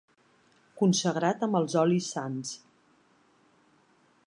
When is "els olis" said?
1.59-2.09